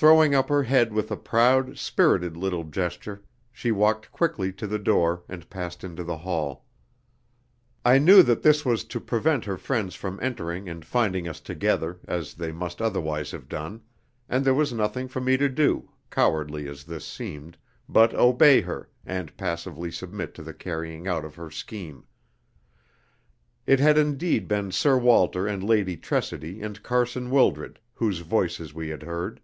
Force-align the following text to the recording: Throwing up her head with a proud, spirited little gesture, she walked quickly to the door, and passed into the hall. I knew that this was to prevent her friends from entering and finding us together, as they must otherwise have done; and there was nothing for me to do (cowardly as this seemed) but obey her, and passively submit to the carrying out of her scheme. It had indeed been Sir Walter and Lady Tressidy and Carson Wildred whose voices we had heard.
Throwing 0.00 0.32
up 0.32 0.48
her 0.48 0.62
head 0.62 0.92
with 0.92 1.10
a 1.10 1.16
proud, 1.16 1.76
spirited 1.76 2.36
little 2.36 2.62
gesture, 2.62 3.24
she 3.50 3.72
walked 3.72 4.12
quickly 4.12 4.52
to 4.52 4.64
the 4.68 4.78
door, 4.78 5.24
and 5.28 5.50
passed 5.50 5.82
into 5.82 6.04
the 6.04 6.18
hall. 6.18 6.64
I 7.84 7.98
knew 7.98 8.22
that 8.22 8.44
this 8.44 8.64
was 8.64 8.84
to 8.84 9.00
prevent 9.00 9.44
her 9.46 9.58
friends 9.58 9.96
from 9.96 10.20
entering 10.22 10.68
and 10.68 10.84
finding 10.84 11.26
us 11.26 11.40
together, 11.40 11.98
as 12.06 12.34
they 12.34 12.52
must 12.52 12.80
otherwise 12.80 13.32
have 13.32 13.48
done; 13.48 13.82
and 14.28 14.44
there 14.44 14.54
was 14.54 14.72
nothing 14.72 15.08
for 15.08 15.20
me 15.20 15.36
to 15.36 15.48
do 15.48 15.90
(cowardly 16.12 16.68
as 16.68 16.84
this 16.84 17.04
seemed) 17.04 17.56
but 17.88 18.14
obey 18.14 18.60
her, 18.60 18.88
and 19.04 19.36
passively 19.36 19.90
submit 19.90 20.32
to 20.34 20.44
the 20.44 20.54
carrying 20.54 21.08
out 21.08 21.24
of 21.24 21.34
her 21.34 21.50
scheme. 21.50 22.06
It 23.66 23.80
had 23.80 23.98
indeed 23.98 24.46
been 24.46 24.70
Sir 24.70 24.96
Walter 24.96 25.48
and 25.48 25.64
Lady 25.64 25.96
Tressidy 25.96 26.62
and 26.62 26.84
Carson 26.84 27.30
Wildred 27.30 27.80
whose 27.94 28.20
voices 28.20 28.72
we 28.72 28.90
had 28.90 29.02
heard. 29.02 29.40